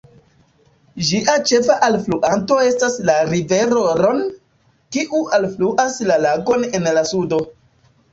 Ĝia 1.07 1.33
ĉefa 1.49 1.73
alfluanto 1.87 2.57
estas 2.67 2.95
la 3.09 3.17
rivero 3.31 3.83
"Ron", 3.99 4.23
kiu 4.97 5.21
alfluas 5.39 5.99
la 6.13 6.17
lagon 6.25 6.67
en 6.79 6.89
la 6.97 7.05
sudo. 7.13 7.39